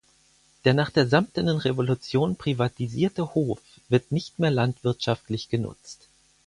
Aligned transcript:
Der 0.65 0.73
nach 0.73 0.89
der 0.89 1.05
Samtenen 1.07 1.57
Revolution 1.57 2.35
privatisierte 2.35 3.35
Hof 3.35 3.61
wird 3.87 4.11
nicht 4.11 4.39
mehr 4.39 4.49
landwirtschaftlich 4.49 5.47
genutzt. 5.49 6.07